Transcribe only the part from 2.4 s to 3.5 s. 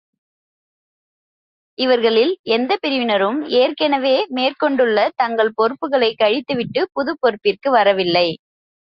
எந்தப் பிரிவினரும்,